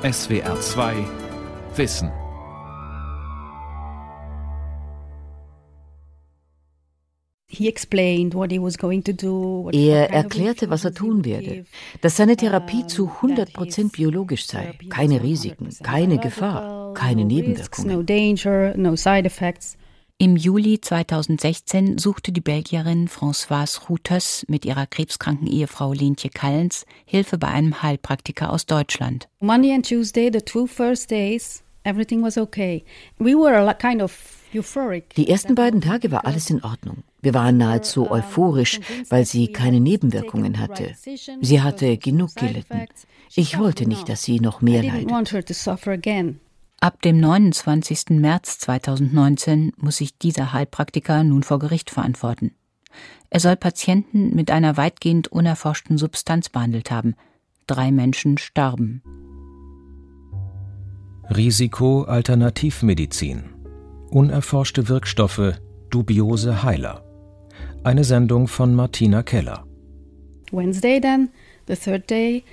[0.00, 0.94] SWR 2
[1.74, 2.12] Wissen.
[9.72, 11.64] Er erklärte, was er tun werde,
[12.00, 18.06] dass seine Therapie zu 100 Prozent biologisch sei, keine Risiken, keine Gefahr, keine Nebenwirkungen.
[20.20, 27.38] Im Juli 2016 suchte die Belgierin Françoise Routers mit ihrer krebskranken Ehefrau Lentje Kallens Hilfe
[27.38, 29.28] bei einem Heilpraktiker aus Deutschland.
[29.38, 32.82] Monday and Tuesday, the two first days, everything was okay.
[33.18, 34.12] We were kind of
[34.52, 37.04] die ersten beiden Tage war alles in Ordnung.
[37.20, 40.94] Wir waren nahezu euphorisch, weil sie keine Nebenwirkungen hatte.
[41.40, 42.86] Sie hatte genug gelitten.
[43.36, 45.10] Ich wollte nicht, dass sie noch mehr leidet.
[46.80, 48.10] Ab dem 29.
[48.10, 52.52] März 2019 muss sich dieser Heilpraktiker nun vor Gericht verantworten.
[53.30, 57.16] Er soll Patienten mit einer weitgehend unerforschten Substanz behandelt haben.
[57.66, 59.02] Drei Menschen starben.
[61.28, 63.42] Risiko Alternativmedizin.
[64.10, 67.04] Unerforschte Wirkstoffe, dubiose Heiler.
[67.82, 69.66] Eine Sendung von Martina Keller.
[70.52, 71.30] Wednesday then,
[71.66, 72.44] the third day,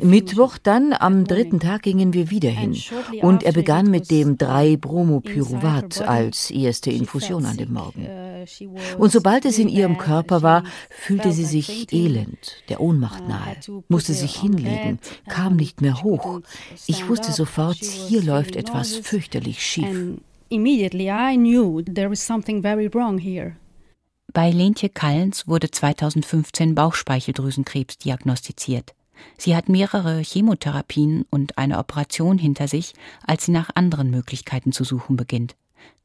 [0.00, 2.76] Mittwoch dann, am dritten Tag, gingen wir wieder hin
[3.22, 8.06] und er begann mit dem 3-Bromopyruvat als erste Infusion an dem Morgen.
[8.06, 8.44] Uh,
[8.98, 13.56] und sobald es in ihrem Körper war, fühlte sie sich elend, der Ohnmacht uh, nahe,
[13.88, 16.40] musste sich hinlegen, kam nicht mehr hoch.
[16.86, 20.20] Ich wusste sofort, hier läuft etwas fürchterlich schief.
[20.50, 23.56] Immediately I knew there is something very wrong here.
[24.32, 28.94] Bei Lentje Kallens wurde 2015 Bauchspeicheldrüsenkrebs diagnostiziert.
[29.36, 32.94] Sie hat mehrere Chemotherapien und eine Operation hinter sich,
[33.26, 35.54] als sie nach anderen Möglichkeiten zu suchen beginnt.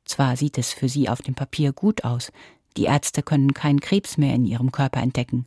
[0.03, 2.33] Zwar sieht es für sie auf dem Papier gut aus,
[2.75, 5.45] die Ärzte können keinen Krebs mehr in ihrem Körper entdecken,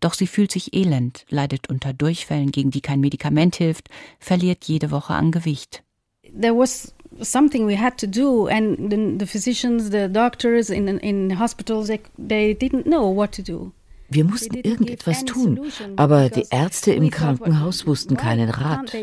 [0.00, 3.88] doch sie fühlt sich elend, leidet unter Durchfällen, gegen die kein Medikament hilft,
[4.18, 5.84] verliert jede Woche an Gewicht.
[6.22, 11.30] There was something we had to do and the, the physicians the doctors in in
[11.30, 13.72] hospitals they, they didn't know what to do
[14.12, 15.60] Wir mussten irgendetwas tun,
[15.96, 18.94] aber die Ärzte im Krankenhaus wussten keinen Rat.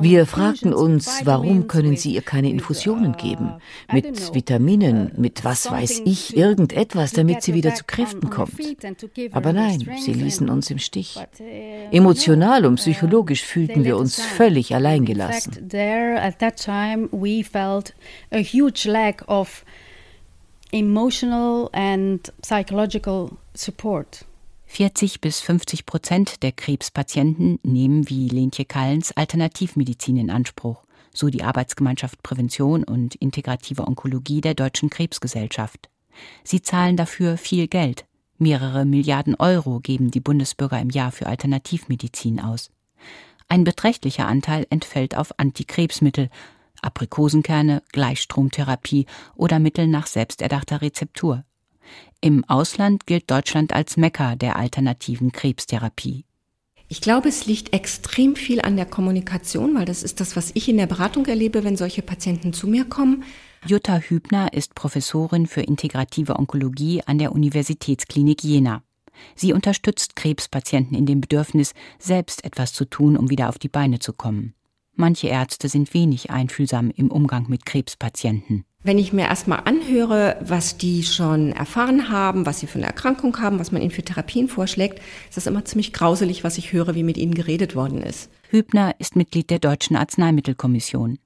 [0.00, 3.54] Wir fragten uns, warum können sie ihr keine Infusionen geben?
[3.92, 8.54] Mit Vitaminen, mit was weiß ich, irgendetwas, damit sie wieder zu Kräften kommt.
[9.32, 11.18] Aber nein, sie ließen uns im Stich.
[11.90, 15.68] Emotional und psychologisch fühlten wir uns völlig alleingelassen.
[20.72, 24.24] emotional and psychological support.
[24.72, 31.42] 40 bis 50 Prozent der Krebspatienten nehmen wie Lentje Kallens Alternativmedizin in Anspruch, so die
[31.42, 35.90] Arbeitsgemeinschaft Prävention und integrative Onkologie der Deutschen Krebsgesellschaft.
[36.42, 38.06] Sie zahlen dafür viel Geld.
[38.38, 42.70] Mehrere Milliarden Euro geben die Bundesbürger im Jahr für Alternativmedizin aus.
[43.48, 46.30] Ein beträchtlicher Anteil entfällt auf Antikrebsmittel,
[46.80, 49.04] Aprikosenkerne, Gleichstromtherapie
[49.34, 51.44] oder Mittel nach selbsterdachter Rezeptur.
[52.20, 56.24] Im Ausland gilt Deutschland als Mekka der alternativen Krebstherapie.
[56.88, 60.68] Ich glaube, es liegt extrem viel an der Kommunikation, weil das ist das, was ich
[60.68, 63.24] in der Beratung erlebe, wenn solche Patienten zu mir kommen.
[63.64, 68.82] Jutta Hübner ist Professorin für integrative Onkologie an der Universitätsklinik Jena.
[69.34, 73.98] Sie unterstützt Krebspatienten in dem Bedürfnis, selbst etwas zu tun, um wieder auf die Beine
[73.98, 74.54] zu kommen.
[74.94, 78.64] Manche Ärzte sind wenig einfühlsam im Umgang mit Krebspatienten.
[78.84, 83.38] Wenn ich mir erstmal anhöre, was die schon erfahren haben, was sie für eine Erkrankung
[83.38, 86.96] haben, was man ihnen für Therapien vorschlägt, ist das immer ziemlich grauselig, was ich höre,
[86.96, 88.28] wie mit ihnen geredet worden ist.
[88.50, 91.20] Hübner ist Mitglied der Deutschen Arzneimittelkommission.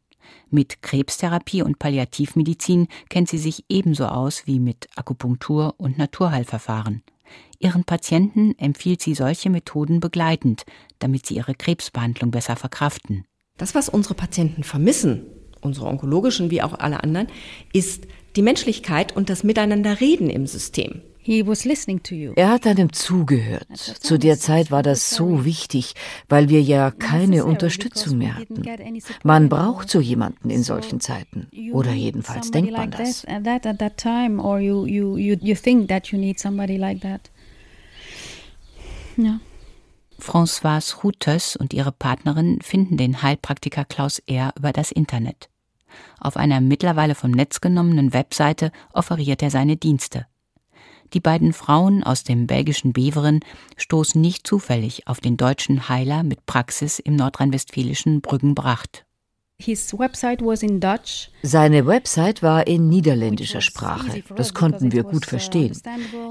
[0.50, 7.02] Mit Krebstherapie und Palliativmedizin kennt sie sich ebenso aus wie mit Akupunktur und Naturheilverfahren.
[7.58, 10.64] Ihren Patienten empfiehlt sie solche Methoden begleitend,
[10.98, 13.24] damit sie ihre Krebsbehandlung besser verkraften.
[13.56, 15.24] Das, was unsere Patienten vermissen,
[15.66, 17.26] unsere onkologischen wie auch alle anderen,
[17.72, 18.06] ist
[18.36, 21.02] die Menschlichkeit und das Miteinanderreden im System.
[22.36, 23.66] Er hat einem zugehört.
[23.74, 25.94] Zu der Zeit war das so wichtig,
[26.28, 28.62] weil wir ja keine Unterstützung mehr hatten.
[29.24, 31.48] Man braucht so jemanden in solchen Zeiten.
[31.72, 33.26] Oder jedenfalls denkt man das.
[40.20, 44.52] Françoise Routers und ihre Partnerin finden den Heilpraktiker Klaus R.
[44.56, 45.48] über das Internet.
[46.20, 50.26] Auf einer mittlerweile vom Netz genommenen Webseite offeriert er seine Dienste.
[51.12, 53.40] Die beiden Frauen aus dem belgischen Beveren
[53.76, 59.06] stoßen nicht zufällig auf den deutschen Heiler mit Praxis im nordrhein-westfälischen Brüggenbracht.
[61.42, 64.22] Seine Website war in niederländischer Sprache.
[64.36, 65.72] Das konnten wir gut uh, verstehen.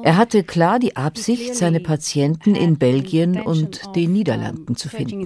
[0.04, 5.26] Er hatte klar die Absicht, seine Patienten in Belgien und den Niederlanden zu finden.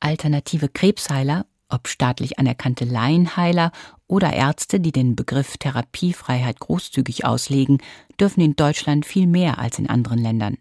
[0.00, 3.72] Alternative Krebsheiler, ob staatlich anerkannte Laienheiler
[4.06, 7.78] oder Ärzte, die den Begriff Therapiefreiheit großzügig auslegen,
[8.20, 10.58] dürfen in Deutschland viel mehr als in anderen Ländern.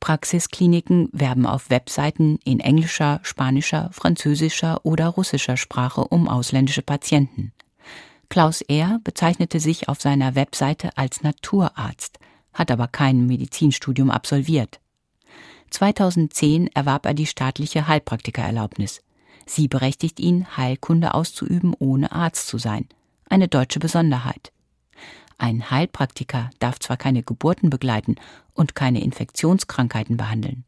[0.00, 7.52] Praxiskliniken werben auf Webseiten in englischer, spanischer, französischer oder russischer Sprache um ausländische Patienten.
[8.28, 12.18] Klaus Ehr bezeichnete sich auf seiner Webseite als Naturarzt,
[12.52, 14.80] hat aber kein Medizinstudium absolviert.
[15.72, 19.02] 2010 erwarb er die staatliche Heilpraktikererlaubnis.
[19.46, 22.86] Sie berechtigt ihn, Heilkunde auszuüben, ohne Arzt zu sein.
[23.28, 24.52] Eine deutsche Besonderheit.
[25.38, 28.16] Ein Heilpraktiker darf zwar keine Geburten begleiten
[28.54, 30.64] und keine Infektionskrankheiten behandeln.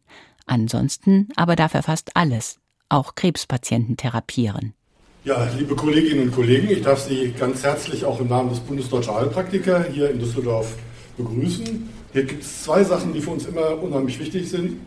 [0.46, 2.58] Ansonsten aber darf er fast alles,
[2.88, 4.74] auch Krebspatienten therapieren.
[5.24, 9.14] Ja, liebe Kolleginnen und Kollegen, ich darf Sie ganz herzlich auch im Namen des Bundesdeutscher
[9.14, 10.76] Heilpraktiker hier in Düsseldorf
[11.16, 11.88] begrüßen.
[12.12, 14.80] Hier gibt es zwei Sachen, die für uns immer unheimlich wichtig sind.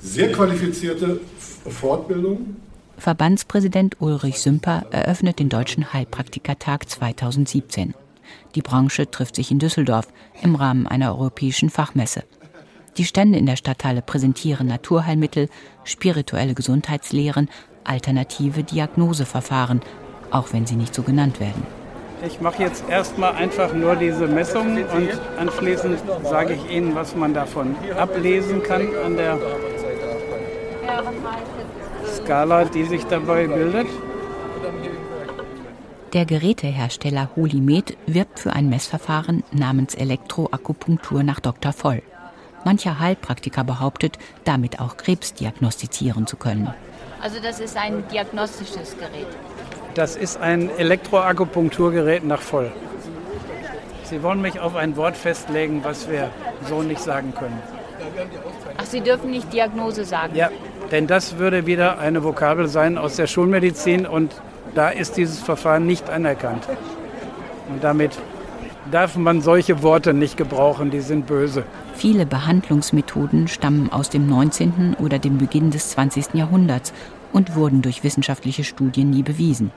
[0.00, 1.20] Sehr qualifizierte
[1.68, 2.56] Fortbildung.
[2.98, 7.94] Verbandspräsident Ulrich Sümper eröffnet den Deutschen Heilpraktikertag 2017.
[8.54, 10.08] Die Branche trifft sich in Düsseldorf
[10.42, 12.22] im Rahmen einer europäischen Fachmesse.
[12.96, 15.48] Die Stände in der Stadthalle präsentieren Naturheilmittel,
[15.84, 17.48] spirituelle Gesundheitslehren,
[17.84, 19.80] alternative Diagnoseverfahren,
[20.30, 21.62] auch wenn sie nicht so genannt werden.
[22.26, 25.08] Ich mache jetzt erstmal einfach nur diese Messungen und
[25.38, 29.38] anschließend sage ich Ihnen, was man davon ablesen kann an der
[32.28, 33.86] Skala, die sich dabei bildet.
[36.12, 41.72] Der Gerätehersteller Holimed wirbt für ein Messverfahren namens Elektroakupunktur nach Dr.
[41.72, 42.02] Voll.
[42.66, 46.68] Mancher Heilpraktiker behauptet, damit auch Krebs diagnostizieren zu können.
[47.22, 49.26] Also das ist ein diagnostisches Gerät.
[49.94, 52.70] Das ist ein Elektroakupunkturgerät nach Voll.
[54.04, 56.28] Sie wollen mich auf ein Wort festlegen, was wir
[56.68, 57.58] so nicht sagen können.
[58.76, 60.34] Ach, Sie dürfen nicht Diagnose sagen?
[60.36, 60.50] Ja,
[60.90, 64.34] denn das würde wieder eine Vokabel sein aus der Schulmedizin und
[64.74, 66.68] da ist dieses Verfahren nicht anerkannt.
[67.70, 68.12] Und damit
[68.90, 71.64] darf man solche Worte nicht gebrauchen, die sind böse.
[71.94, 74.96] Viele Behandlungsmethoden stammen aus dem 19.
[74.98, 76.34] oder dem Beginn des 20.
[76.34, 76.92] Jahrhunderts
[77.32, 79.70] und wurden durch wissenschaftliche Studien nie bewiesen.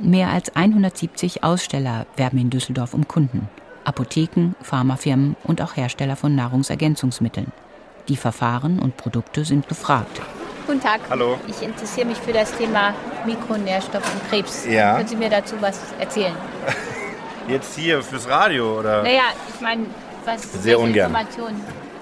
[0.00, 3.48] Mehr als 170 Aussteller werben in Düsseldorf um Kunden.
[3.84, 7.52] Apotheken, Pharmafirmen und auch Hersteller von Nahrungsergänzungsmitteln.
[8.08, 10.20] Die Verfahren und Produkte sind gefragt.
[10.66, 11.00] Guten Tag.
[11.08, 11.38] Hallo.
[11.46, 14.66] Ich interessiere mich für das Thema Mikronährstoff und Krebs.
[14.66, 14.96] Ja.
[14.96, 16.34] Können Sie mir dazu was erzählen?
[17.48, 19.02] Jetzt hier fürs Radio, oder?
[19.02, 19.22] Naja,
[19.54, 19.86] ich meine,
[20.24, 21.10] was Sehr ungern.
[21.10, 21.60] Informationen?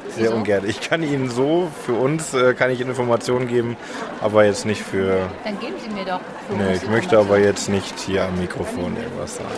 [0.08, 0.34] Sehr Wieso?
[0.34, 0.64] ungern.
[0.68, 3.76] Ich kann Ihnen so, für uns äh, kann ich Ihnen Informationen geben,
[4.20, 5.28] aber jetzt nicht für...
[5.42, 6.20] Dann geben Sie mir doch.
[6.56, 9.48] Nee, ich möchte aber jetzt nicht hier am Mikrofon irgendwas sagen.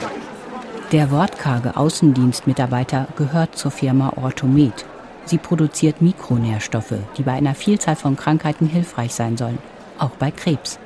[0.92, 4.84] Der wortkarge Außendienstmitarbeiter gehört zur Firma Orthomed.
[5.26, 9.58] Sie produziert Mikronährstoffe, die bei einer Vielzahl von Krankheiten hilfreich sein sollen,
[9.98, 10.78] auch bei Krebs.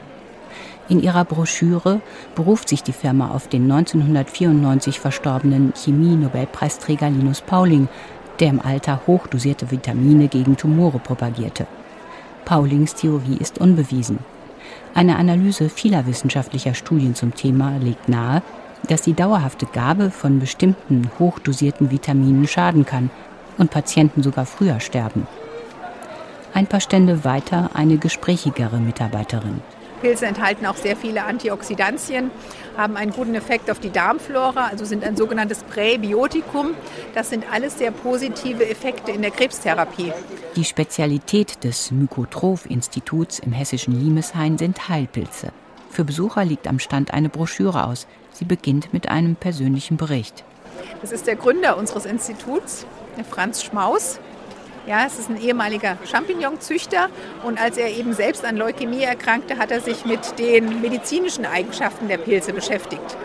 [0.88, 2.00] In ihrer Broschüre
[2.34, 7.88] beruft sich die Firma auf den 1994 verstorbenen Chemie-Nobelpreisträger Linus Pauling,
[8.40, 11.66] der im Alter hochdosierte Vitamine gegen Tumore propagierte.
[12.44, 14.20] Paulings Theorie ist unbewiesen.
[14.94, 18.42] Eine Analyse vieler wissenschaftlicher Studien zum Thema legt nahe,
[18.88, 23.10] dass die dauerhafte Gabe von bestimmten hochdosierten Vitaminen schaden kann
[23.58, 25.26] und Patienten sogar früher sterben.
[26.54, 29.60] Ein paar Stände weiter eine gesprächigere Mitarbeiterin.
[30.00, 32.30] Pilze enthalten auch sehr viele Antioxidantien,
[32.76, 36.74] haben einen guten Effekt auf die Darmflora, also sind ein sogenanntes Präbiotikum.
[37.14, 40.12] Das sind alles sehr positive Effekte in der Krebstherapie.
[40.56, 45.48] Die Spezialität des Mykotroph-Instituts im hessischen Limeshain sind Heilpilze.
[45.90, 48.06] Für Besucher liegt am Stand eine Broschüre aus.
[48.32, 50.44] Sie beginnt mit einem persönlichen Bericht.
[51.00, 52.86] Das ist der Gründer unseres Instituts,
[53.30, 54.18] Franz Schmaus.
[54.86, 57.10] Ja, es ist ein ehemaliger Champignonzüchter
[57.44, 62.08] und als er eben selbst an Leukämie erkrankte, hat er sich mit den medizinischen Eigenschaften
[62.08, 63.16] der Pilze beschäftigt.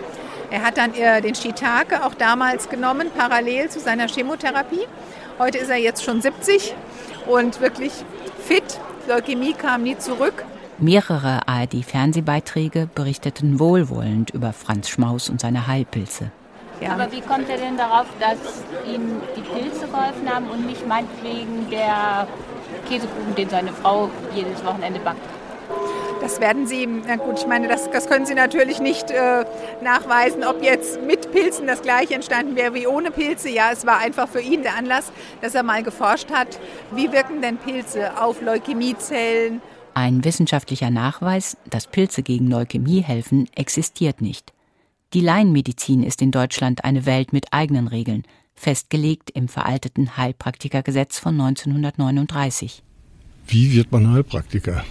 [0.52, 4.86] Er hat dann äh, den Shiitake auch damals genommen, parallel zu seiner Chemotherapie.
[5.40, 6.76] Heute ist er jetzt schon 70
[7.28, 7.92] und wirklich
[8.46, 8.80] fit.
[9.08, 10.46] Leukämie kam nie zurück.
[10.80, 16.32] Mehrere ARD-Fernsehbeiträge berichteten wohlwollend über Franz Schmaus und seine Heilpilze.
[16.84, 16.94] Ja.
[16.94, 18.38] Aber wie kommt er denn darauf, dass
[18.86, 22.28] ihm die Pilze geholfen haben und nicht meinetwegen der
[22.90, 25.22] Käsekuchen, den seine Frau jedes Wochenende backt?
[26.20, 29.46] Das werden Sie, na gut, ich meine, das, das können Sie natürlich nicht äh,
[29.82, 33.50] nachweisen, ob jetzt mit Pilzen das gleiche entstanden wäre wie ohne Pilze.
[33.50, 35.12] Ja, es war einfach für ihn der Anlass,
[35.42, 36.60] dass er mal geforscht hat,
[36.92, 39.62] wie wirken denn Pilze auf Leukämiezellen
[39.96, 44.54] Ein wissenschaftlicher Nachweis, dass Pilze gegen Leukämie helfen, existiert nicht.
[45.14, 48.24] Die Laienmedizin ist in Deutschland eine Welt mit eigenen Regeln,
[48.56, 52.82] festgelegt im veralteten Heilpraktikergesetz von 1939.
[53.46, 54.84] Wie wird man Heilpraktiker?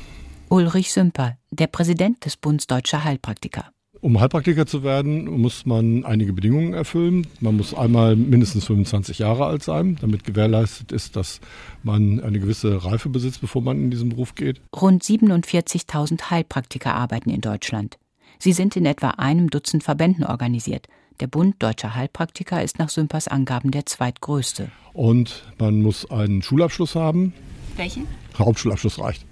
[0.49, 3.73] Ulrich Sümper, der Präsident des Bundes Deutscher Heilpraktiker.
[4.01, 7.27] Um Heilpraktiker zu werden, muss man einige Bedingungen erfüllen.
[7.41, 11.41] Man muss einmal mindestens 25 Jahre alt sein, damit gewährleistet ist, dass
[11.83, 14.61] man eine gewisse Reife besitzt, bevor man in diesen Beruf geht.
[14.75, 17.99] Rund 47.000 Heilpraktiker arbeiten in Deutschland.
[18.45, 20.89] Sie sind in etwa einem Dutzend Verbänden organisiert.
[21.21, 24.69] Der Bund Deutscher Heilpraktiker ist nach Sümpers Angaben der zweitgrößte.
[24.93, 27.35] Und man muss einen Schulabschluss haben.
[27.77, 28.09] Welchen?
[28.37, 29.25] Hauptschulabschluss reicht.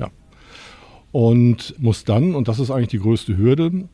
[0.00, 0.10] Ja.
[1.12, 3.88] Und muss dann, und das ist eigentlich die größte Hürde,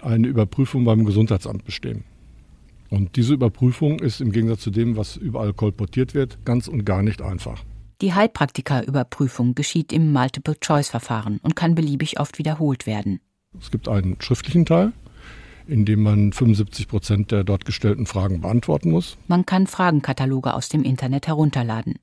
[0.00, 2.04] eine Überprüfung beim Gesundheitsamt bestehen.
[2.88, 7.02] Und diese Überprüfung ist im Gegensatz zu dem, was überall kolportiert wird, ganz und gar
[7.02, 7.64] nicht einfach.
[8.00, 13.18] Die Heilpraktikerüberprüfung geschieht im Multiple-Choice-Verfahren und kann beliebig oft wiederholt werden.
[13.60, 14.92] Es gibt einen schriftlichen Teil,
[15.66, 19.16] in dem man 75 Prozent der dort gestellten Fragen beantworten muss.
[19.28, 21.98] Man kann Fragenkataloge aus dem Internet herunterladen.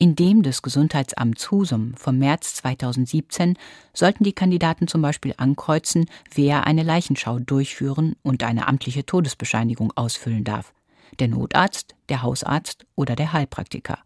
[0.00, 3.56] In dem des Gesundheitsamts Husum vom März 2017
[3.92, 10.44] sollten die Kandidaten zum Beispiel ankreuzen, wer eine Leichenschau durchführen und eine amtliche Todesbescheinigung ausfüllen
[10.44, 10.72] darf.
[11.18, 13.98] Der Notarzt, der Hausarzt oder der Heilpraktiker.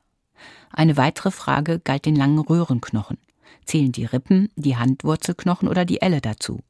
[0.70, 3.18] Eine weitere Frage galt den langen Röhrenknochen.
[3.66, 6.60] Zählen die Rippen, die Handwurzelknochen oder die Elle dazu?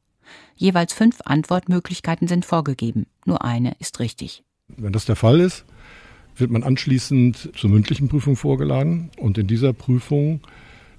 [0.56, 3.06] Jeweils fünf Antwortmöglichkeiten sind vorgegeben.
[3.24, 4.42] Nur eine ist richtig.
[4.68, 5.64] Wenn das der Fall ist,
[6.36, 9.10] wird man anschließend zur mündlichen Prüfung vorgeladen.
[9.18, 10.40] Und in dieser Prüfung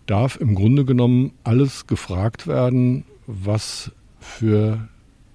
[0.05, 4.87] darf im Grunde genommen alles gefragt werden, was für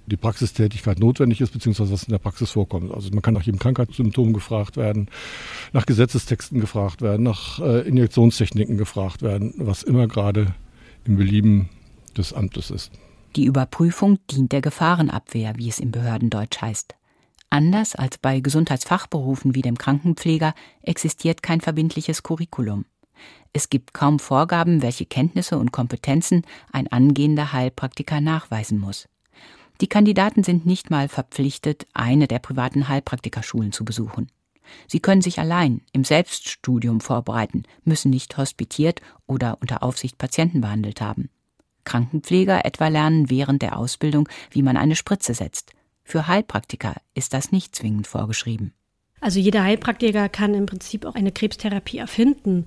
[0.07, 2.93] die Praxistätigkeit notwendig ist, beziehungsweise was in der Praxis vorkommt.
[2.93, 5.09] Also man kann nach jedem Krankheitssymptom gefragt werden,
[5.73, 10.55] nach Gesetzestexten gefragt werden, nach äh, Injektionstechniken gefragt werden, was immer gerade
[11.05, 11.69] im Belieben
[12.17, 12.91] des Amtes ist.
[13.39, 16.97] Die Überprüfung dient der Gefahrenabwehr, wie es im Behördendeutsch heißt.
[17.51, 22.85] Anders als bei Gesundheitsfachberufen wie dem Krankenpfleger existiert kein verbindliches Curriculum.
[23.53, 26.43] Es gibt kaum Vorgaben, welche Kenntnisse und Kompetenzen
[26.73, 29.09] ein angehender Heilpraktiker nachweisen muss.
[29.81, 34.33] Die Kandidaten sind nicht mal verpflichtet, eine der privaten Heilpraktikerschulen zu besuchen.
[34.89, 41.01] Sie können sich allein im Selbststudium vorbereiten, müssen nicht hospitiert oder unter Aufsicht Patienten behandelt
[41.01, 41.31] haben.
[41.89, 45.73] Krankenpfleger etwa lernen während der Ausbildung, wie man eine Spritze setzt.
[46.05, 48.75] Für Heilpraktiker ist das nicht zwingend vorgeschrieben.
[49.21, 52.67] Also jeder Heilpraktiker kann im Prinzip auch eine Krebstherapie erfinden.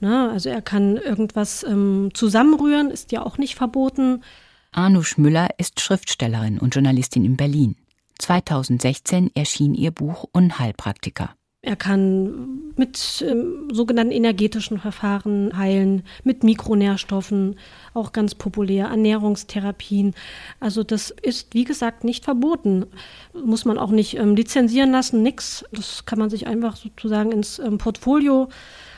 [0.00, 0.30] Ne?
[0.30, 4.22] Also er kann irgendwas ähm, zusammenrühren, ist ja auch nicht verboten.
[4.70, 7.74] Arnusch Müller ist Schriftstellerin und Journalistin in Berlin.
[8.18, 11.34] 2016 erschien ihr Buch Unheilpraktiker.
[11.60, 17.58] Er kann mit ähm, sogenannten energetischen Verfahren heilen, mit Mikronährstoffen,
[17.94, 20.14] auch ganz populär, Ernährungstherapien.
[20.60, 22.86] Also das ist, wie gesagt, nicht verboten.
[23.34, 25.64] Muss man auch nicht ähm, lizenzieren lassen, nix.
[25.72, 28.48] Das kann man sich einfach sozusagen ins ähm, Portfolio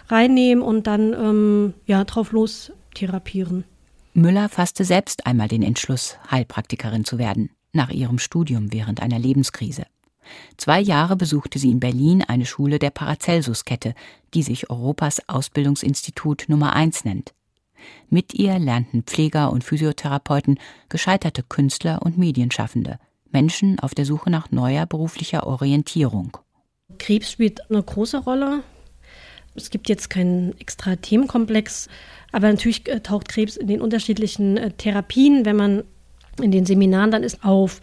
[0.09, 3.65] reinnehmen und dann ähm, ja, drauf los therapieren.
[4.13, 9.87] Müller fasste selbst einmal den Entschluss, Heilpraktikerin zu werden, nach ihrem Studium während einer Lebenskrise.
[10.57, 13.95] Zwei Jahre besuchte sie in Berlin eine Schule der Paracelsus-Kette,
[14.35, 17.33] die sich Europas Ausbildungsinstitut Nummer 1 nennt.
[18.09, 20.59] Mit ihr lernten Pfleger und Physiotherapeuten,
[20.89, 22.99] gescheiterte Künstler und Medienschaffende,
[23.31, 26.37] Menschen auf der Suche nach neuer beruflicher Orientierung.
[26.99, 28.63] Krebs spielt eine große Rolle.
[29.55, 31.89] Es gibt jetzt keinen extra Themenkomplex,
[32.33, 35.85] aber natürlich äh, taucht Krebs in den unterschiedlichen äh, Therapien, wenn man
[36.41, 37.81] in den Seminaren dann ist, auf.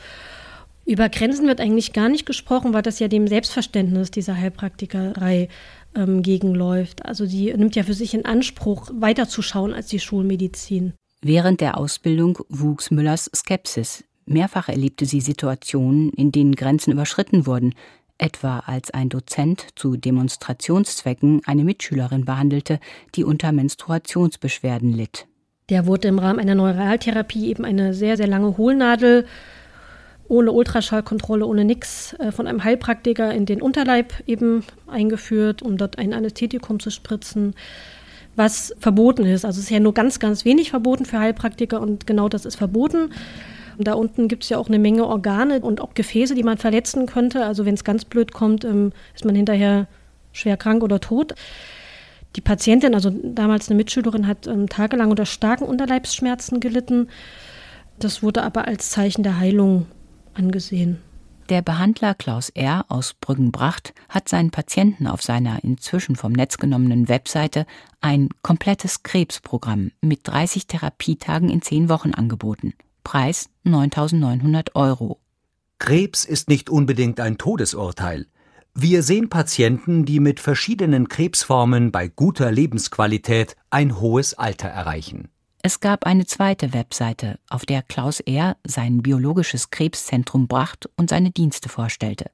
[0.87, 5.49] Über Grenzen wird eigentlich gar nicht gesprochen, weil das ja dem Selbstverständnis dieser Heilpraktikerei
[5.95, 7.05] ähm, gegenläuft.
[7.05, 10.93] Also sie nimmt ja für sich in Anspruch, weiterzuschauen als die Schulmedizin.
[11.21, 14.05] Während der Ausbildung wuchs Müllers Skepsis.
[14.25, 17.73] Mehrfach erlebte sie Situationen, in denen Grenzen überschritten wurden,
[18.17, 22.79] etwa als ein Dozent zu Demonstrationszwecken eine Mitschülerin behandelte,
[23.13, 25.27] die unter Menstruationsbeschwerden litt.
[25.69, 29.25] Der wurde im Rahmen einer Neuraltherapie eben eine sehr, sehr lange Hohlnadel
[30.27, 35.97] ohne Ultraschallkontrolle, ohne nix äh, von einem Heilpraktiker in den Unterleib eben eingeführt, um dort
[35.97, 37.55] ein Anästhetikum zu spritzen,
[38.35, 39.45] was verboten ist.
[39.45, 42.55] Also es ist ja nur ganz, ganz wenig verboten für Heilpraktiker und genau das ist
[42.55, 43.11] verboten.
[43.79, 47.05] Da unten gibt es ja auch eine Menge Organe und auch Gefäße, die man verletzen
[47.05, 47.45] könnte.
[47.45, 49.87] Also wenn es ganz blöd kommt, ähm, ist man hinterher
[50.31, 51.35] schwer krank oder tot.
[52.35, 57.09] Die Patientin, also damals eine Mitschülerin, hat ähm, tagelang unter starken Unterleibsschmerzen gelitten.
[57.99, 59.87] Das wurde aber als Zeichen der Heilung
[60.37, 60.97] angesehen.
[61.49, 62.85] Der Behandler Klaus R.
[62.89, 67.65] aus Brüggenbracht hat seinen Patienten auf seiner inzwischen vom Netz genommenen Webseite
[68.01, 72.73] ein komplettes Krebsprogramm mit 30 Therapietagen in 10 Wochen angeboten.
[73.05, 75.21] Preis 9.900 Euro.
[75.79, 78.25] Krebs ist nicht unbedingt ein Todesurteil.
[78.73, 85.29] Wir sehen Patienten, die mit verschiedenen Krebsformen bei guter Lebensqualität ein hohes Alter erreichen.
[85.63, 88.57] Es gab eine zweite Webseite, auf der Klaus R.
[88.65, 92.29] sein biologisches Krebszentrum Bracht und seine Dienste vorstellte.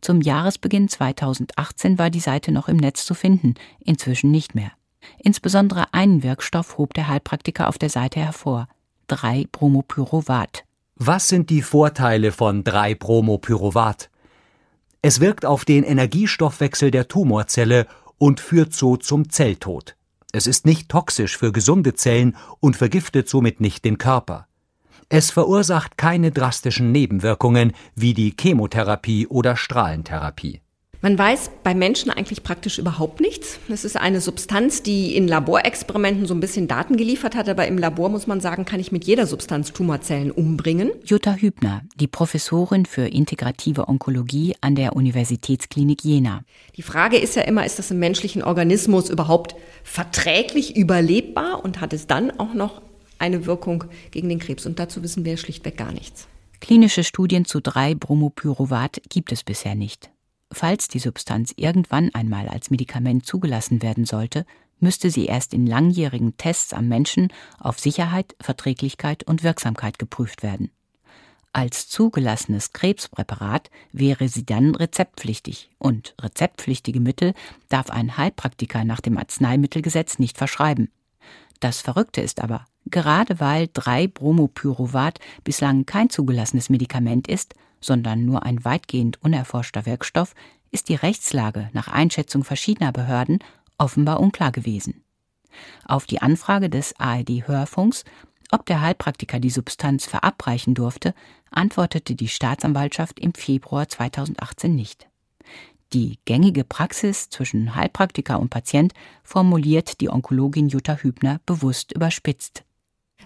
[0.00, 4.72] Zum Jahresbeginn 2018 war die Seite noch im Netz zu finden, inzwischen nicht mehr.
[5.18, 8.68] Insbesondere einen Wirkstoff hob der Heilpraktiker auf der Seite hervor:
[9.10, 10.64] 3-Bromopyruvat.
[10.96, 14.08] Was sind die Vorteile von 3-Bromopyruvat?
[15.02, 17.86] Es wirkt auf den Energiestoffwechsel der Tumorzelle
[18.18, 19.94] und führt so zum Zelltod.
[20.36, 24.48] Es ist nicht toxisch für gesunde Zellen und vergiftet somit nicht den Körper.
[25.08, 30.60] Es verursacht keine drastischen Nebenwirkungen wie die Chemotherapie oder Strahlentherapie.
[31.02, 33.58] Man weiß bei Menschen eigentlich praktisch überhaupt nichts.
[33.68, 37.78] Es ist eine Substanz, die in Laborexperimenten so ein bisschen Daten geliefert hat, aber im
[37.78, 40.90] Labor muss man sagen, kann ich mit jeder Substanz Tumorzellen umbringen.
[41.04, 46.42] Jutta Hübner, die Professorin für integrative Onkologie an der Universitätsklinik Jena.
[46.76, 51.92] Die Frage ist ja immer, ist das im menschlichen Organismus überhaupt verträglich überlebbar und hat
[51.92, 52.80] es dann auch noch
[53.18, 54.66] eine Wirkung gegen den Krebs?
[54.66, 56.26] Und dazu wissen wir schlichtweg gar nichts.
[56.60, 60.10] Klinische Studien zu 3-Bromopyruvat gibt es bisher nicht.
[60.52, 64.46] Falls die Substanz irgendwann einmal als Medikament zugelassen werden sollte,
[64.78, 70.70] müsste sie erst in langjährigen Tests am Menschen auf Sicherheit, Verträglichkeit und Wirksamkeit geprüft werden.
[71.52, 77.32] Als zugelassenes Krebspräparat wäre sie dann rezeptpflichtig und rezeptpflichtige Mittel
[77.70, 80.90] darf ein Heilpraktiker nach dem Arzneimittelgesetz nicht verschreiben.
[81.60, 88.64] Das Verrückte ist aber, gerade weil 3-Bromopyruvat bislang kein zugelassenes Medikament ist, sondern nur ein
[88.64, 90.34] weitgehend unerforschter Wirkstoff,
[90.70, 93.38] ist die Rechtslage nach Einschätzung verschiedener Behörden
[93.78, 95.02] offenbar unklar gewesen.
[95.84, 98.04] Auf die Anfrage des ARD Hörfunks,
[98.50, 101.14] ob der Heilpraktiker die Substanz verabreichen durfte,
[101.50, 105.08] antwortete die Staatsanwaltschaft im Februar 2018 nicht.
[105.92, 108.92] Die gängige Praxis zwischen Heilpraktiker und Patient
[109.22, 112.64] formuliert die Onkologin Jutta Hübner bewusst überspitzt.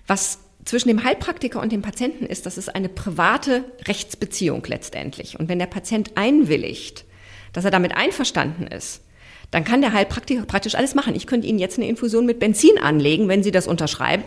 [0.06, 5.38] Was zwischen dem Heilpraktiker und dem Patienten ist, das ist eine private Rechtsbeziehung letztendlich.
[5.38, 7.04] Und wenn der Patient einwilligt,
[7.52, 9.02] dass er damit einverstanden ist,
[9.50, 11.16] dann kann der Heilpraktiker praktisch alles machen.
[11.16, 13.28] Ich könnte Ihnen jetzt eine Infusion mit Benzin anlegen.
[13.28, 14.22] Wenn Sie das unterschreiben,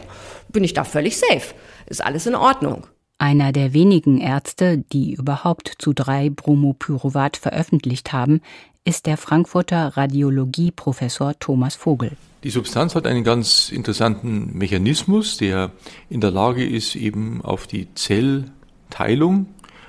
[0.49, 1.53] bin ich da völlig safe.
[1.85, 2.87] Ist alles in Ordnung.
[3.19, 8.41] Einer der wenigen Ärzte, die überhaupt zu drei Bromopyruvat veröffentlicht haben,
[8.85, 12.11] ist der Frankfurter Radiologieprofessor Thomas Vogel.
[12.43, 15.71] Die Substanz hat einen ganz interessanten Mechanismus, der
[16.09, 19.47] in der Lage ist, eben auf die Zellteilung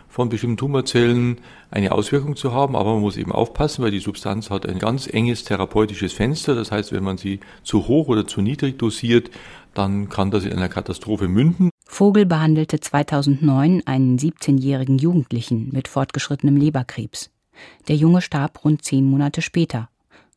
[0.08, 1.38] von bestimmten Tumorzellen
[1.72, 5.08] eine Auswirkung zu haben, aber man muss eben aufpassen, weil die Substanz hat ein ganz
[5.08, 6.54] enges therapeutisches Fenster.
[6.54, 9.30] Das heißt, wenn man sie zu hoch oder zu niedrig dosiert,
[9.74, 11.70] dann kann das in einer Katastrophe münden.
[11.84, 17.33] Vogel behandelte 2009 einen 17-jährigen Jugendlichen mit fortgeschrittenem Leberkrebs.
[17.88, 19.88] Der Junge starb rund zehn Monate später.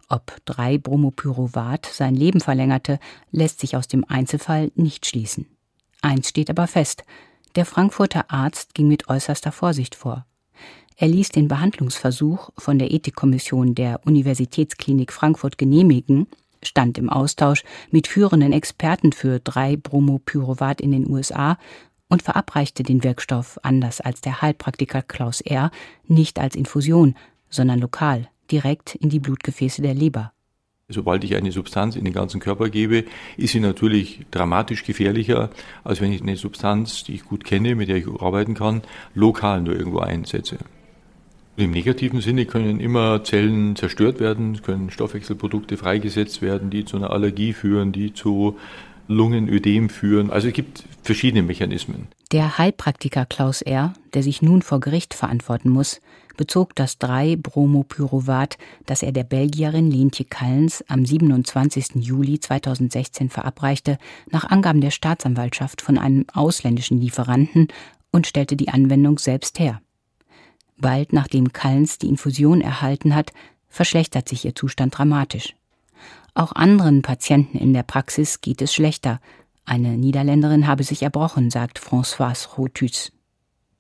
[0.10, 3.00] Ob 3-Bromopyruvat sein Leben verlängerte,
[3.32, 5.48] lässt sich aus dem Einzelfall nicht schließen.
[6.02, 7.04] Eins steht aber fest:
[7.56, 10.26] Der Frankfurter Arzt ging mit äußerster Vorsicht vor.
[10.96, 16.28] Er ließ den Behandlungsversuch von der Ethikkommission der Universitätsklinik Frankfurt genehmigen,
[16.64, 21.58] stand im Austausch mit führenden Experten für 3-Bromopyruvat in den USA
[22.10, 25.72] und verabreichte den Wirkstoff anders als der Heilpraktiker Klaus R.
[26.08, 27.16] nicht als Infusion,
[27.50, 30.32] sondern lokal direkt in die Blutgefäße der Leber.
[30.90, 33.04] Sobald ich eine Substanz in den ganzen Körper gebe,
[33.36, 35.50] ist sie natürlich dramatisch gefährlicher,
[35.84, 39.62] als wenn ich eine Substanz, die ich gut kenne, mit der ich arbeiten kann, lokal
[39.62, 40.60] nur irgendwo einsetze.
[41.58, 47.10] Im negativen Sinne können immer Zellen zerstört werden, können Stoffwechselprodukte freigesetzt werden, die zu einer
[47.10, 48.58] Allergie führen, die zu
[49.08, 50.30] Lungenödem führen.
[50.30, 52.08] Also es gibt verschiedene Mechanismen.
[52.32, 56.02] Der Heilpraktiker Klaus R., der sich nun vor Gericht verantworten muss,
[56.36, 61.96] bezog das 3-Bromopyruvat, das er der Belgierin Lentje Kallens am 27.
[61.96, 63.98] Juli 2016 verabreichte,
[64.30, 67.68] nach Angaben der Staatsanwaltschaft von einem ausländischen Lieferanten
[68.12, 69.82] und stellte die Anwendung selbst her.
[70.78, 73.34] Bald nachdem Kallens die Infusion erhalten hat,
[73.68, 75.56] verschlechtert sich ihr Zustand dramatisch.
[76.38, 79.20] Auch anderen Patienten in der Praxis geht es schlechter.
[79.66, 83.12] Eine Niederländerin habe sich erbrochen, sagt Françoise Rothus.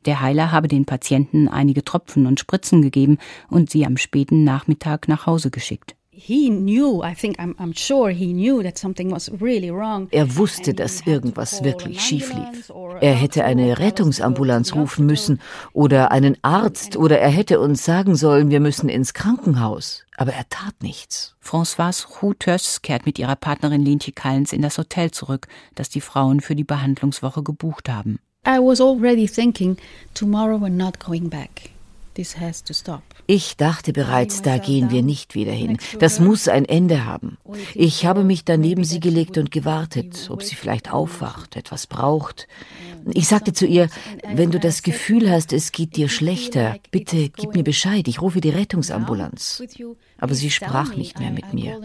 [0.07, 5.07] Der Heiler habe den Patienten einige Tropfen und Spritzen gegeben und sie am späten Nachmittag
[5.07, 5.96] nach Hause geschickt.
[10.11, 12.73] Er wusste, dass irgendwas wirklich schief lief.
[13.01, 15.39] Er hätte eine Rettungsambulanz rufen müssen
[15.73, 20.05] oder einen Arzt oder er hätte uns sagen sollen, wir müssen ins Krankenhaus.
[20.17, 21.35] Aber er tat nichts.
[21.39, 26.41] Françoise Routeus kehrt mit ihrer Partnerin Lintje Kallens in das Hotel zurück, das die Frauen
[26.41, 28.17] für die Behandlungswoche gebucht haben.
[28.47, 29.77] I was already thinking,
[30.15, 31.76] tomorrow we're not going back.
[33.27, 35.77] Ich dachte bereits, da gehen wir nicht wieder hin.
[35.99, 37.37] Das muss ein Ende haben.
[37.75, 42.47] Ich habe mich dann neben sie gelegt und gewartet, ob sie vielleicht aufwacht, etwas braucht.
[43.13, 43.89] Ich sagte zu ihr,
[44.33, 48.41] wenn du das Gefühl hast, es geht dir schlechter, bitte gib mir Bescheid, ich rufe
[48.41, 49.63] die Rettungsambulanz.
[50.17, 51.79] Aber sie sprach nicht mehr mit mir.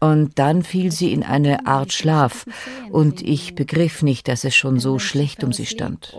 [0.00, 2.46] Und dann fiel sie in eine Art Schlaf,
[2.90, 6.16] und ich begriff nicht, dass es schon so schlecht um sie stand.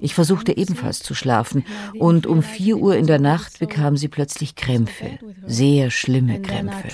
[0.00, 1.64] Ich versuchte ebenfalls zu schlafen,
[1.98, 6.88] und um vier Uhr in der Nacht bekam sie plötzlich Krämpfe, sehr schlimme Krämpfe.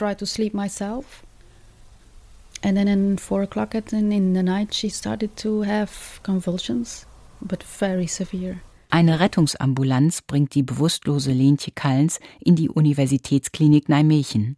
[2.62, 7.06] And then at four o'clock in the night, she started to have convulsions,
[7.40, 8.56] but very severe.
[8.88, 14.56] Eine Rettungsambulanz bringt die bewusstlose Lentje Kallens in die Universitätsklinik Nijmegen.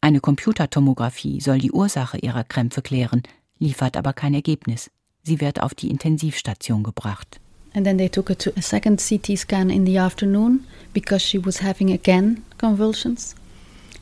[0.00, 3.22] Eine Computertomographie soll die Ursache ihrer Krämpfe klären,
[3.58, 4.90] liefert aber kein Ergebnis.
[5.22, 7.40] Sie wird auf die Intensivstation gebracht.
[7.76, 11.38] And then they took her to a second CT scan in the afternoon because she
[11.38, 13.34] was having again convulsions.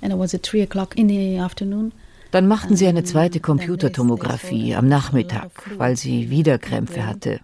[0.01, 1.93] And it was at three o'clock in the afternoon.
[2.31, 7.41] Dann machten sie eine zweite Computertomographie am Nachmittag, weil sie wieder Krämpfe hatte.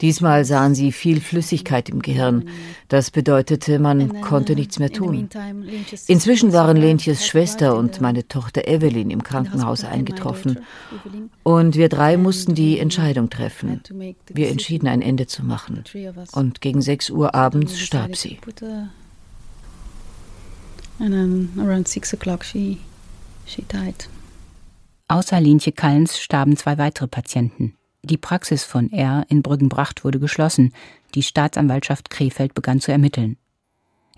[0.00, 2.48] Diesmal sahen sie viel Flüssigkeit im Gehirn.
[2.88, 5.28] Das bedeutete, man konnte nichts mehr tun.
[6.06, 10.60] Inzwischen waren Lentjes Schwester und meine Tochter Evelyn im Krankenhaus eingetroffen.
[11.42, 13.80] Und wir drei mussten die Entscheidung treffen.
[14.28, 15.84] Wir entschieden, ein Ende zu machen.
[16.32, 18.38] Und gegen 6 Uhr abends starb sie.
[25.08, 27.75] Außer Lientje Kallens starben zwei weitere Patienten.
[28.08, 30.72] Die Praxis von R in Brüggenbracht wurde geschlossen.
[31.16, 33.36] Die Staatsanwaltschaft Krefeld begann zu ermitteln.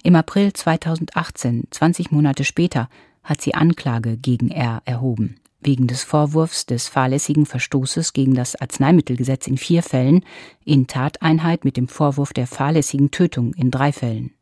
[0.03, 2.91] Im April 2018, 20 Monate später,
[3.25, 5.37] hat sie Anklage gegen R erhoben.
[5.63, 10.23] Wegen des Vorwurfs des fahrlässigen Verstoßes gegen das Arzneimittelgesetz in vier Fällen,
[10.67, 14.35] in Tateinheit mit dem Vorwurf der fahrlässigen Tötung in drei Fällen.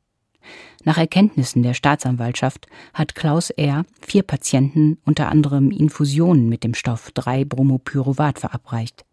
[0.82, 3.84] Nach Erkenntnissen der Staatsanwaltschaft hat Klaus R.
[4.00, 9.04] vier Patienten unter anderem Infusionen mit dem Stoff 3-Bromopyruvat verabreicht.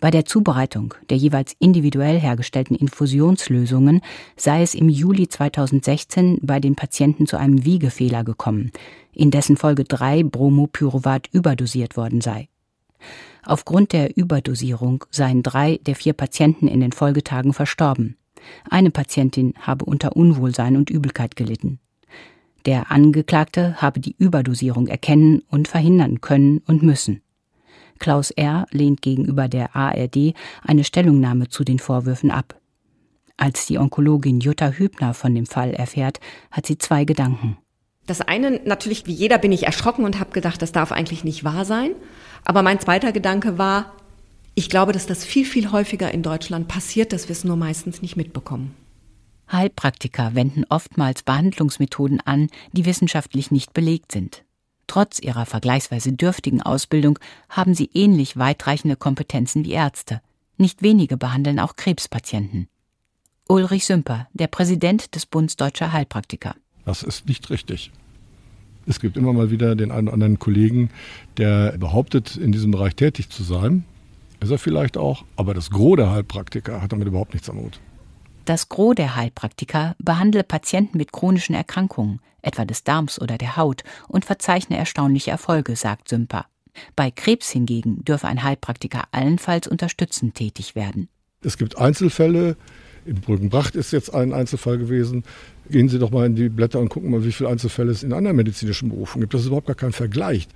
[0.00, 4.00] Bei der Zubereitung der jeweils individuell hergestellten Infusionslösungen
[4.36, 8.72] sei es im Juli 2016 bei den Patienten zu einem Wiegefehler gekommen,
[9.12, 12.48] in dessen Folge drei Bromopyruvat überdosiert worden sei.
[13.44, 18.16] Aufgrund der Überdosierung seien drei der vier Patienten in den Folgetagen verstorben.
[18.68, 21.78] Eine Patientin habe unter Unwohlsein und Übelkeit gelitten.
[22.66, 27.22] Der Angeklagte habe die Überdosierung erkennen und verhindern können und müssen.
[28.00, 28.66] Klaus R.
[28.72, 32.60] lehnt gegenüber der ARD eine Stellungnahme zu den Vorwürfen ab.
[33.36, 36.18] Als die Onkologin Jutta Hübner von dem Fall erfährt,
[36.50, 37.56] hat sie zwei Gedanken.
[38.06, 41.44] Das eine, natürlich wie jeder bin ich erschrocken und habe gedacht, das darf eigentlich nicht
[41.44, 41.92] wahr sein.
[42.44, 43.92] Aber mein zweiter Gedanke war,
[44.54, 48.02] ich glaube, dass das viel, viel häufiger in Deutschland passiert, dass wir es nur meistens
[48.02, 48.74] nicht mitbekommen.
[49.50, 54.44] Heilpraktiker wenden oftmals Behandlungsmethoden an, die wissenschaftlich nicht belegt sind.
[54.90, 60.20] Trotz ihrer vergleichsweise dürftigen Ausbildung haben sie ähnlich weitreichende Kompetenzen wie Ärzte.
[60.56, 62.66] Nicht wenige behandeln auch Krebspatienten.
[63.46, 66.56] Ulrich Sümper, der Präsident des Bundes Deutscher Heilpraktiker.
[66.86, 67.92] Das ist nicht richtig.
[68.84, 70.90] Es gibt immer mal wieder den einen oder anderen Kollegen,
[71.36, 73.84] der behauptet, in diesem Bereich tätig zu sein.
[74.40, 77.78] Ist er vielleicht auch, aber das Gros der Heilpraktiker hat damit überhaupt nichts am Hut.
[78.44, 83.84] Das Gros der Heilpraktiker behandle Patienten mit chronischen Erkrankungen, etwa des Darms oder der Haut,
[84.08, 86.46] und verzeichne erstaunliche Erfolge, sagt Sümper.
[86.96, 91.08] Bei Krebs hingegen dürfe ein Heilpraktiker allenfalls unterstützend tätig werden.
[91.42, 92.56] Es gibt Einzelfälle.
[93.06, 95.24] In Brückenbracht ist jetzt ein Einzelfall gewesen.
[95.70, 98.12] Gehen Sie doch mal in die Blätter und gucken mal, wie viele Einzelfälle es in
[98.12, 99.32] anderen medizinischen Berufen gibt.
[99.32, 100.48] Das ist überhaupt gar kein Vergleich.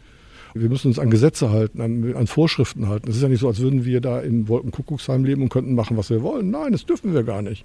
[0.54, 3.10] Wir müssen uns an Gesetze halten, an, an Vorschriften halten.
[3.10, 5.96] Es ist ja nicht so, als würden wir da in Wolkenkuckucksheim leben und könnten machen,
[5.96, 6.50] was wir wollen.
[6.50, 7.64] Nein, das dürfen wir gar nicht.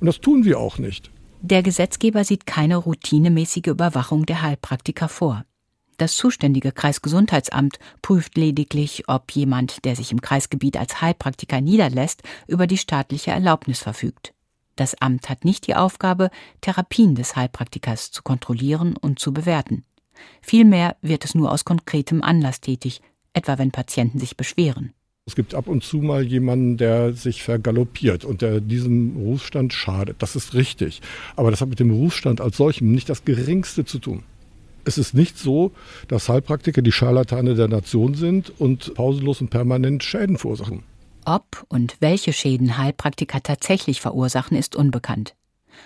[0.00, 1.10] Und das tun wir auch nicht.
[1.40, 5.44] Der Gesetzgeber sieht keine routinemäßige Überwachung der Heilpraktiker vor.
[5.96, 12.66] Das zuständige Kreisgesundheitsamt prüft lediglich, ob jemand, der sich im Kreisgebiet als Heilpraktiker niederlässt, über
[12.66, 14.32] die staatliche Erlaubnis verfügt.
[14.76, 19.84] Das Amt hat nicht die Aufgabe, Therapien des Heilpraktikers zu kontrollieren und zu bewerten.
[20.42, 23.00] Vielmehr wird es nur aus konkretem Anlass tätig,
[23.32, 24.92] etwa wenn Patienten sich beschweren.
[25.26, 30.22] Es gibt ab und zu mal jemanden, der sich vergaloppiert und der diesem Berufsstand schadet.
[30.22, 31.02] Das ist richtig.
[31.36, 34.22] Aber das hat mit dem Berufsstand als solchem nicht das Geringste zu tun.
[34.86, 35.72] Es ist nicht so,
[36.08, 40.82] dass Heilpraktiker die Scharlatane der Nation sind und pausenlos und permanent Schäden verursachen.
[41.26, 45.34] Ob und welche Schäden Heilpraktiker tatsächlich verursachen, ist unbekannt.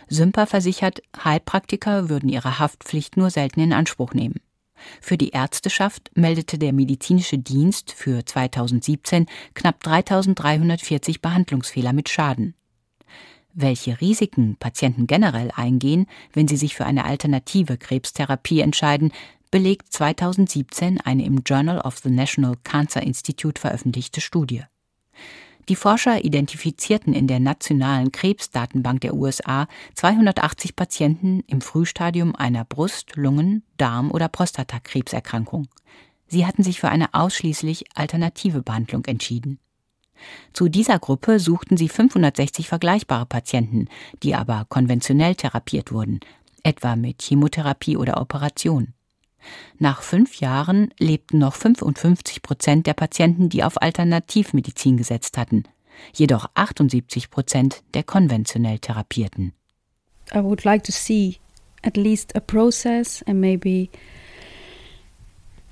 [0.09, 4.41] Symper versichert, Heilpraktiker würden ihre Haftpflicht nur selten in Anspruch nehmen.
[5.01, 12.55] Für die Ärzteschaft meldete der medizinische Dienst für 2017 knapp 3340 Behandlungsfehler mit Schaden.
[13.55, 19.13] Welche Risiken Patienten generell eingehen, wenn sie sich für eine alternative Krebstherapie entscheiden,
[19.51, 24.63] belegt 2017 eine im Journal of the National Cancer Institute veröffentlichte Studie.
[25.69, 33.17] Die Forscher identifizierten in der nationalen Krebsdatenbank der USA 280 Patienten im Frühstadium einer Brust-,
[33.17, 35.69] Lungen-, Darm- oder Prostatakrebserkrankung.
[36.27, 39.59] Sie hatten sich für eine ausschließlich alternative Behandlung entschieden.
[40.53, 43.89] Zu dieser Gruppe suchten sie 560 vergleichbare Patienten,
[44.23, 46.21] die aber konventionell therapiert wurden,
[46.63, 48.95] etwa mit Chemotherapie oder Operation.
[49.79, 55.65] Nach fünf Jahren lebten noch 55 Prozent der Patienten, die auf Alternativmedizin gesetzt hatten,
[56.15, 59.53] jedoch 78 Prozent der konventionell Therapierten.
[60.35, 61.37] I would like to see
[61.83, 63.89] at least a process and maybe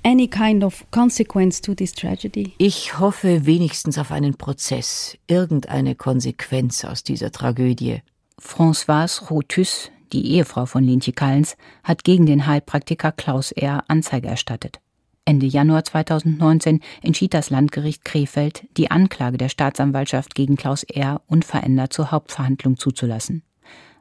[0.03, 2.53] any kind of consequence to this tragedy.
[2.57, 8.01] Ich hoffe wenigstens auf einen Prozess, irgendeine Konsequenz aus dieser Tragödie.
[8.39, 13.83] Françoise Rotus, die Ehefrau von Lintje Kallens, hat gegen den Heilpraktiker Klaus R.
[13.87, 14.79] Anzeige erstattet.
[15.25, 21.21] Ende Januar 2019 entschied das Landgericht Krefeld, die Anklage der Staatsanwaltschaft gegen Klaus R.
[21.27, 23.43] unverändert zur Hauptverhandlung zuzulassen.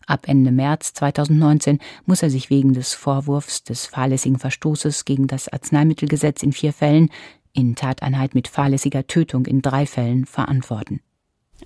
[0.07, 5.49] Ab Ende März 2019 muss er sich wegen des Vorwurfs des fahrlässigen Verstoßes gegen das
[5.49, 7.11] Arzneimittelgesetz in vier Fällen,
[7.53, 11.01] in Tateinheit mit fahrlässiger Tötung in drei Fällen verantworten.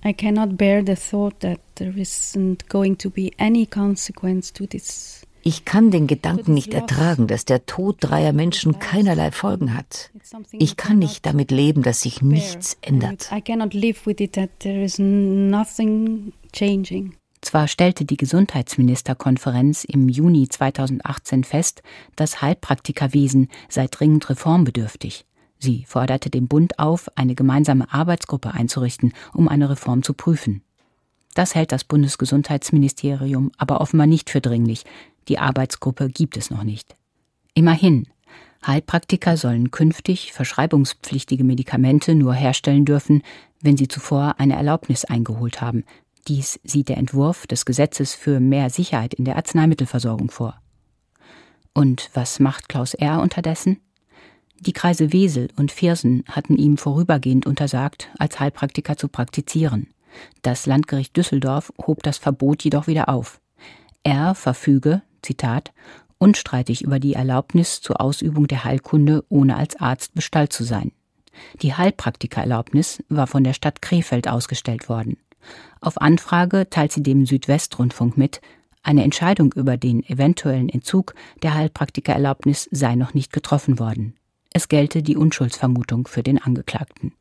[0.03, 5.25] I cannot bear the thought that there isn't going to be any consequence to this.
[5.47, 10.09] Ich kann den Gedanken nicht ertragen, dass der Tod dreier Menschen keinerlei Folgen hat.
[10.53, 13.29] Ich kann nicht damit leben, dass sich nichts ändert.
[13.31, 17.13] I cannot live with it that there is nothing changing.
[17.41, 21.83] Zwar stellte die Gesundheitsministerkonferenz im Juni 2018 fest,
[22.15, 25.25] das Heilpraktikerwesen sei dringend reformbedürftig.
[25.59, 30.61] Sie forderte den Bund auf, eine gemeinsame Arbeitsgruppe einzurichten, um eine Reform zu prüfen.
[31.33, 34.85] Das hält das Bundesgesundheitsministerium aber offenbar nicht für dringlich.
[35.27, 36.95] Die Arbeitsgruppe gibt es noch nicht.
[37.53, 38.07] Immerhin,
[38.65, 43.21] Heilpraktiker sollen künftig verschreibungspflichtige Medikamente nur herstellen dürfen,
[43.61, 45.83] wenn sie zuvor eine Erlaubnis eingeholt haben.
[46.27, 50.59] Dies sieht der Entwurf des Gesetzes für mehr Sicherheit in der Arzneimittelversorgung vor.
[51.73, 53.21] Und was macht Klaus R.
[53.21, 53.79] unterdessen?
[54.59, 59.87] Die Kreise Wesel und Viersen hatten ihm vorübergehend untersagt, als Heilpraktiker zu praktizieren.
[60.41, 63.41] Das Landgericht Düsseldorf hob das Verbot jedoch wieder auf.
[64.03, 65.73] Er verfüge, Zitat,
[66.17, 70.91] unstreitig über die Erlaubnis zur Ausübung der Heilkunde, ohne als Arzt bestallt zu sein.
[71.61, 75.17] Die Heilpraktikererlaubnis war von der Stadt Krefeld ausgestellt worden.
[75.81, 78.41] Auf Anfrage teilt sie dem Südwestrundfunk mit,
[78.83, 84.15] eine Entscheidung über den eventuellen Entzug der Heilpraktikererlaubnis sei noch nicht getroffen worden.
[84.57, 87.11] Es gelte die Unschuldsvermutung für den Angeklagten.